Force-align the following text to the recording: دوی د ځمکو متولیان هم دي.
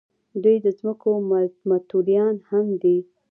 دوی 0.43 0.57
د 0.65 0.67
ځمکو 0.79 1.09
متولیان 1.69 2.35
هم 2.49 2.67
دي. 2.81 2.97